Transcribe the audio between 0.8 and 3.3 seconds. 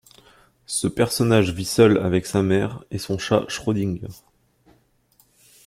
personnage vit seul avec sa mère et son